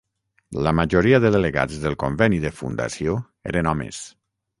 La 0.67 0.71
majoria 0.77 1.19
de 1.25 1.29
delegats 1.35 1.77
del 1.83 1.97
conveni 2.05 2.39
de 2.47 2.53
fundació 2.61 3.15
eren 3.53 3.71
homes. 3.73 4.01